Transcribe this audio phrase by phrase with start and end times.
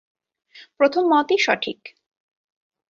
[0.77, 1.79] প্রথম মতই সঠিক।